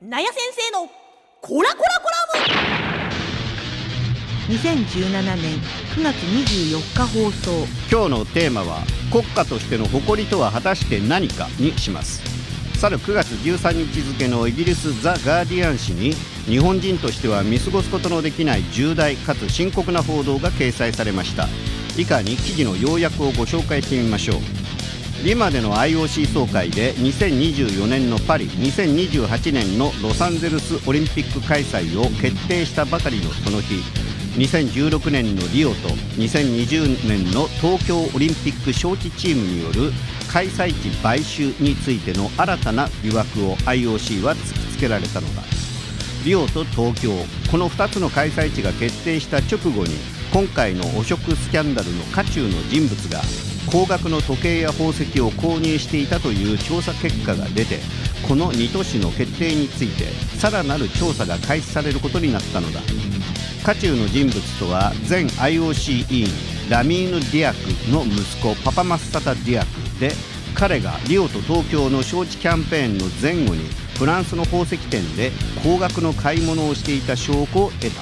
[0.00, 0.88] なや先生の
[1.40, 2.16] コラコラコラ
[4.48, 4.54] ム。
[4.54, 5.58] 2017年
[5.96, 7.66] 9月24日放送。
[7.90, 12.22] 今日のテーマは国家としての誇りとは果たして何かにします。
[12.78, 16.14] 去る9月13日付のイギリスザ・ガーディアン紙に
[16.46, 21.48] 日本人としては見過ごすことのできない重大かつ深刻な報道が掲載されました。
[21.96, 24.57] 以下に記事の要約をご紹介してみましょう
[25.24, 33.74] リマでの IOC 総会で2024年のパリ2028年のロサンゼルスオリンピック開催を決定したばかりのその日
[34.38, 39.92] 2016年のリオと2020年の東京オリンピック招致チームによる
[40.32, 45.42] 開催地買収についての新たな疑惑を IOC は突きつけられたのだ。
[46.24, 47.10] リオと東京
[47.50, 49.96] この2つの開催地が決定した直後に
[50.32, 53.20] 今回の汚職スキャンダルの渦中の人物が
[53.70, 57.78] 高額の時計や宝石を購入していたという調査結果が出て
[58.26, 60.04] この2都市の決定について
[60.38, 62.80] さらなる調査が開始されることになったのだ。
[63.64, 66.28] 渦中の人物とは前 IOC 委員
[66.70, 67.58] ラミーヌ・ディアク
[67.90, 70.12] の息子パパマッサタ・ディアクで
[70.54, 73.64] 彼がリオと東京の招致キャンペーンの前後に
[73.98, 75.30] フランスの宝石店で
[75.62, 78.00] 高額の買い物をしていた証拠を得た。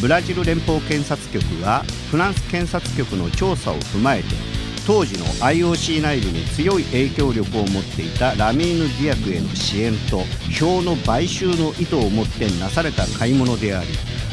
[0.00, 4.55] ブラジル連邦検察局はフランス検察局の調査を踏まえて
[4.86, 10.20] 当時の IOC 内部に強い影響力を持っていたラミーヌ・ディアクへの支援と
[10.52, 13.88] 票の買収の意図を持ってなされた買い物であり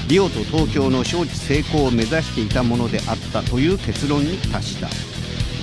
[0.08, 4.90] リオと東京の招致成功を目指していたものであったという結論に達した。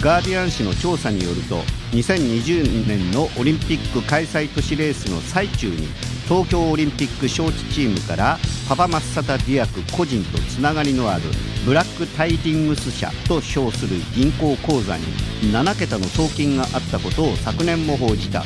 [0.00, 1.56] ガーディアン紙の調査によると
[1.92, 5.88] 2020年のオリンピック開催都市レースの最中に
[6.26, 11.22] 東京オリンピック招致チームからパパマッサタ・ディアク個人とつながりのある
[11.64, 15.04] ブラックタイディングス社と称する銀行口座に
[15.52, 18.44] 7桁の送金があったことを昨年も報じた。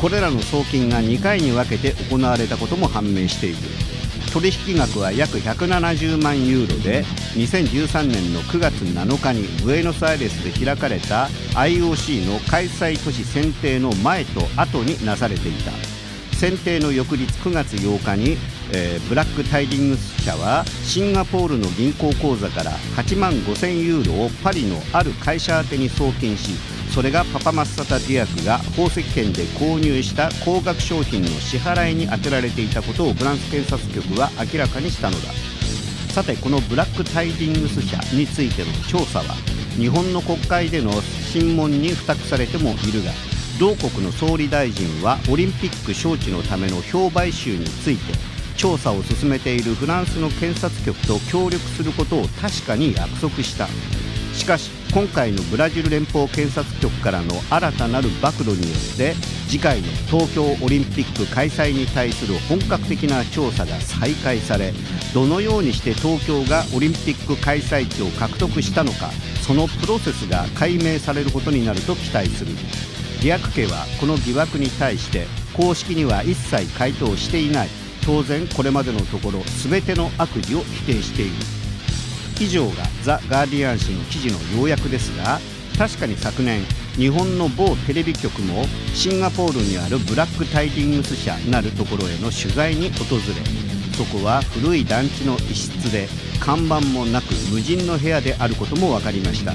[0.00, 3.56] これらの送金が2回に分けて行われたことも判明している。
[4.32, 15.72] 取引額は約170万ユーロで2013年の9月7日にブエノスアイレスで開かれた IOC の開催都市選定の前と後になされていた。
[16.36, 18.38] 選定の翌日9月8日に、
[18.72, 26.52] えー、ブラックタイディングス社はシンガポールの銀行口座から8万5000ユーロをパリのある会社宛てに送金し
[26.92, 35.50] それがパパマッサタ・ディアクが宝石店で購入した高額商品の支払いに充てられていたことをフランス検察局は明らかにしたのだ。
[36.10, 39.24] さてこのブラックタイディングス社についての調査は
[39.78, 43.12] 日本の国会での審問に付託されてもいるが
[43.60, 48.29] 同国の総理大臣はオリンピック招致のための票買収について
[48.60, 53.66] 調査を進めているフランスの検察局と協力することを確かに約束した。
[54.34, 59.14] しかし今回のブラジル連邦検察局からの新たなる暴露によって
[59.48, 64.72] 次回の東京オリンピック開催に対する本格的な調査が再開され
[65.14, 69.10] どのようにして東京がオリンピック開催地を獲得したのか
[69.42, 72.52] そのプロセスが解明されることになると期待する。
[73.22, 77.79] ディアク家はこの疑惑に対して公式には一切回答していない。
[78.04, 81.32] 当然これまでのところ全ての悪事を否定している。
[82.40, 82.72] 以上が
[83.02, 85.38] ザ・ガーディアン紙の記事の要約ですが
[85.76, 86.62] 確かに昨年
[86.96, 93.20] 日本の某テレビ局もシンガポールにあるブラックタイディングス社なるところへの取材に訪れ
[93.92, 96.08] そこは古い団地の一室で
[96.40, 99.52] 看板もなく無人の部屋であることも分かりました。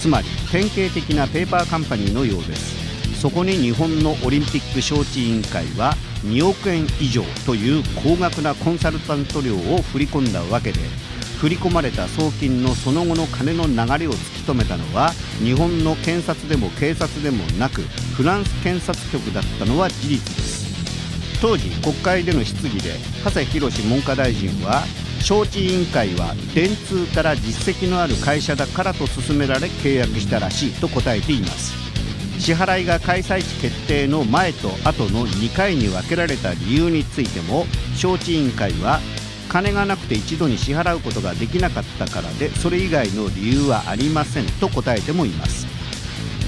[0.00, 3.20] つまり典型的なペーパーカンパニーのようです。
[3.20, 5.94] そこに日本のオリンピック招致委員会は
[6.24, 10.80] 2億円以上という高額なコンサルタント料を振り込んだわけで
[11.38, 15.10] 振り込まれた送金のその後の金の流れを突き止めたのは
[15.42, 17.82] 日本の検察でも警察でもなく
[18.16, 20.64] フランス検察局だったのは事実です。
[21.42, 24.84] 当時国会での質疑で長谷博文科大臣は
[25.20, 31.83] 招致委員会は電通から実績のある会社だからと勧められ契約したらしいと答えています。
[32.38, 39.00] 支払いが開催地決定の前と後の2回に分けられた理由についても招致委員会は
[39.48, 45.66] 金がなくて一度に支払うことができなかったからでそれ以外の理由はありませんと答えてもいます。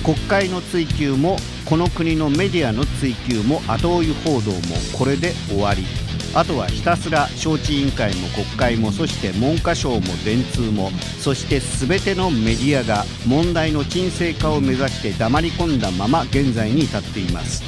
[0.06, 4.58] 国会の追及もこの国のメディアの追及も後追い報道も
[4.96, 6.05] これで終わり。
[6.36, 17.62] あとはひたすら招致委員会も国会もそして文科省も電通もそして全てのメディアが問題の沈静化を目指して黙り込んだまま現在に至っています。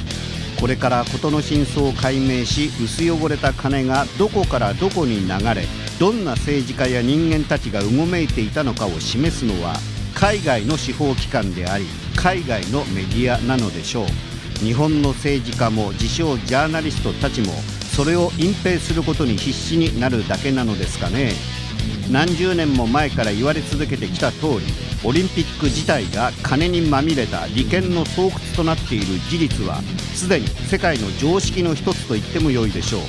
[0.59, 5.65] これから事の真相を解明し薄汚れた金がどこからどこに流れ
[5.99, 9.77] どんな政治家や人間たちがうごめいていたのかを示すのは
[10.13, 11.85] 海外の司法機関であり
[12.15, 14.05] 海外のメディアなのでしょう。
[14.59, 17.53] 日本の政治家も自称ジャーナリストたちも
[17.99, 21.33] それを隠蔽することに必死になるだけなのですかね。
[22.09, 24.59] 何十年も前から言われ続けてきた通り
[25.03, 29.81] オリンピック自体が金にまみれた利権の巣窟となっている事実は
[30.13, 33.01] すでに世界の常識の一つと言っても良いでしょう。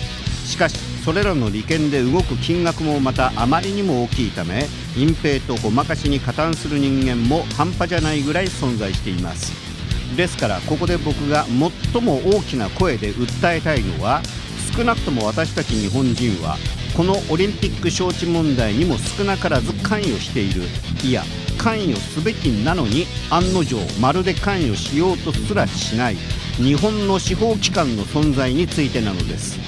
[0.44, 4.66] しかしそれらの利権で動く金額もまたあまりにも大きいため
[4.96, 9.52] 隠蔽とごまかしに加担する人間も半端じゃないぐらい存在しています。
[10.16, 11.46] ですからここで僕が
[11.92, 14.20] 最も大きな声で訴えたいのは
[14.80, 16.56] 少なくとも私たち日本人は
[16.96, 20.62] このオリンピック招致問題にも少なからず関与している。
[21.04, 21.22] いや
[21.58, 26.16] 関与すべきなのに案の定まるで関与しようとすらしない。
[26.56, 29.58] 日本の司法機関の存在についてなのです。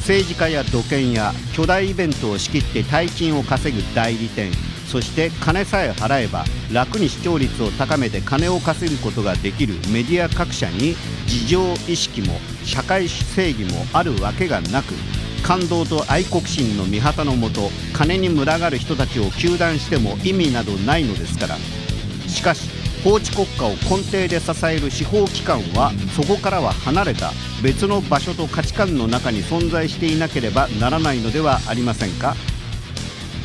[0.00, 4.52] 政治家や土建や巨大イベントを仕切って大金を稼ぐ代理店。
[4.88, 10.94] そして金さえ払えば楽に視聴率を高めて金を稼ぐことができるメディア各社に
[11.26, 14.94] 事情意識も社会正義もあるわけがなく
[15.42, 21.56] 感動と愛国心の見旗のもと金に群がる人たちを糾弾しても意味などないのですから。
[22.28, 22.68] しかし
[23.04, 27.30] 法治国家を根底で支える司法機関はそこからは離れた
[27.62, 32.34] 別の場所と価値観の中に存在していなければならないのではありませんか？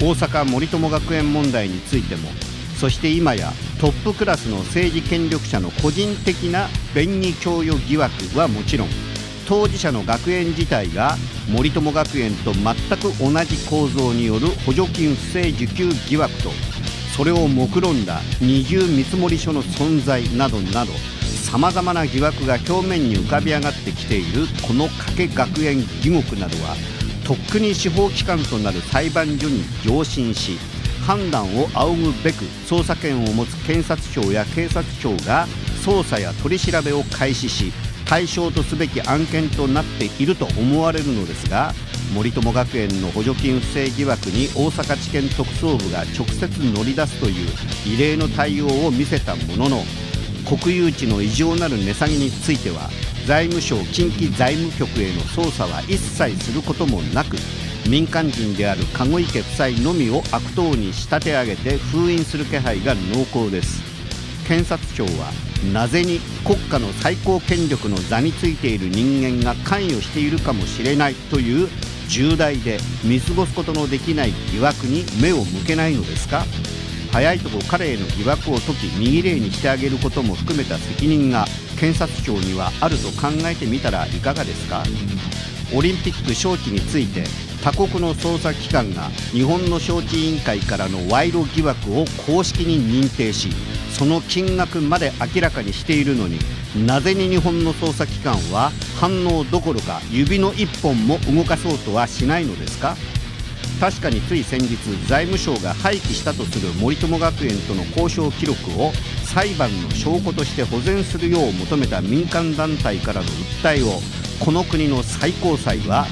[0.02, 2.28] 大阪森友学園問題についても
[2.76, 8.88] そして今やトップクラスの政治権力者の個人的な便宜供与疑惑はもちろん
[9.48, 11.18] 当事者の学園自体が
[11.48, 12.64] 森友学園と全
[12.98, 16.50] く同じ構造による補助金不正受給疑惑と
[17.16, 20.94] それを目論んだ二重見積書の存在などなど
[21.46, 26.76] さまざまな疑惑が表面に浮かび上がってきているこの加計学園疑獄などは
[27.32, 30.58] とっくに司法機関となる裁判所に上申し
[31.08, 35.48] 判断を仰ぐべく捜査権を持つ検察庁や警察庁が
[35.86, 37.72] 捜査や取り調べを開始し
[38.06, 41.72] 対象とすべき案件となっていると思われるのですが
[42.14, 47.50] 森友学園の補助金不正疑惑に大阪地検特捜部が直接乗り出すという
[47.88, 49.84] 異例の対応を見せたものの
[50.46, 52.90] 国有地の異常なる値下げについては
[53.26, 57.38] 財務省近畿財務局への捜査は一切することもなく
[57.90, 63.82] 民間人である籠池夫妻のみを悪党に仕立て上げて封印する気配が濃厚です。
[64.48, 65.32] 検察庁は
[65.72, 71.70] なぜに国家の最高権力の座についている人間が関与しているかもしれないという
[72.10, 76.44] 重大で見過ごすことのできない疑惑に目を向けないのですか？
[77.12, 81.46] 早いとこ彼への疑惑を解き右例にしてあげることも含めた責任が
[81.80, 84.84] 検察庁にはあると考えてみたらいかがですか？
[85.74, 87.24] オリンピック招致について
[87.64, 93.50] 他国の捜査機関が日本の招致委員会からの賄賂疑惑を公式に認定し
[93.92, 96.40] その金額まで明らかにしているのに
[96.86, 102.96] なぜに日本の捜査機関は反応どころか指の一本も動かそうとはしないのですか？
[103.82, 104.76] 確かについ先日
[105.08, 108.92] 財務省が廃棄したとする森友学園との交渉記録を
[109.24, 114.00] 裁判の証拠として保全するよう求めた民間団体からの訴えを
[114.40, 116.06] この国の最高裁は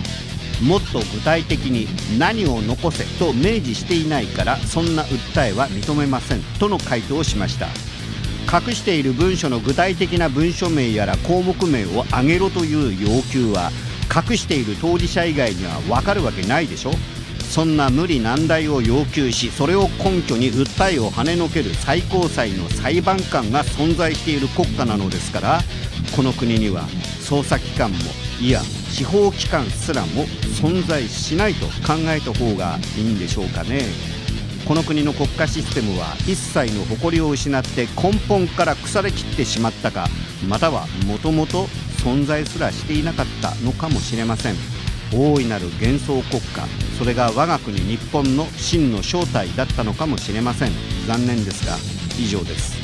[0.64, 1.86] もっと具体的に
[2.18, 7.68] 何を残せと明示していないからそんな訴えは認めませんとの回答をしました。
[8.52, 13.70] 隠している文書の具体的な文書名やら項目名を挙げろという要求は
[14.10, 17.19] 隠している当事者以外には分かるわけないでしょ？
[17.50, 25.60] そんな無理難題を要求しそれを根拠に訴えを跳ねのける最高裁の裁判官が存在している国家なのですから
[26.16, 26.84] この国には
[27.22, 27.98] 捜査機関も
[28.40, 30.26] いや司法機関すらも
[30.62, 33.86] 存在しないと考えた方がいいんでしょうかね。
[34.68, 40.08] この国の国家システムは一切の誇りを失って根本から腐れきってしまったか
[40.48, 41.66] またはもともと
[42.04, 44.79] 存在すらしていなかったのかもしれません。
[45.14, 46.68] 大いなる幻想国家。
[46.98, 50.72] それが我が国日本の真の正体だったのかもしれません。
[51.08, 51.78] 残念ですが
[52.20, 52.78] 以上です。